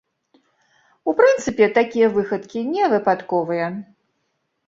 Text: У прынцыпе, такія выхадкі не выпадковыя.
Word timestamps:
У 1.11 1.13
прынцыпе, 1.19 1.67
такія 1.75 2.07
выхадкі 2.15 2.59
не 2.73 2.83
выпадковыя. 2.93 3.67